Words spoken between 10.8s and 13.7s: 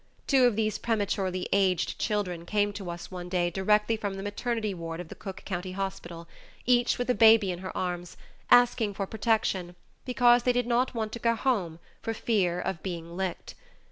want to go home for fear of "being licked."